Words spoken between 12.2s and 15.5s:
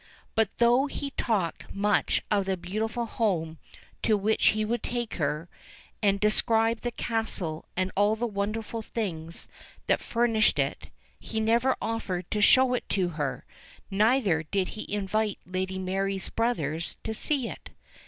to show it to her, neither did he invite